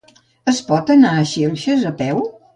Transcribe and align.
Es 0.51 0.61
pot 0.69 0.89
anar 0.95 1.11
a 1.19 1.27
Xilxes 1.33 1.87
a 1.93 1.95
peu? 2.03 2.27